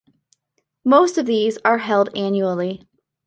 Most 0.83 1.19
of 1.19 1.27
these 1.27 1.59
are 1.63 1.77
held 1.77 2.09
annually. 2.17 2.87